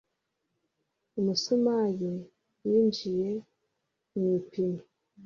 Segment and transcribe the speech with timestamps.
[1.19, 2.11] Umusumari
[2.69, 3.29] winjiye
[4.15, 4.81] mu ipine.